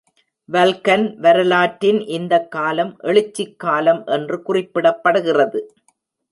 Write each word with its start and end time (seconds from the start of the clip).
Vulcan 0.49 1.17
வரலாற்றின் 1.17 1.99
இந்த 2.07 2.39
காலம் 2.47 2.97
"எழுச்சிக் 3.03 3.59
காலம்" 3.59 4.03
என்று 4.07 4.39
குறிப்பிடப்படுகிறது. 4.47 5.61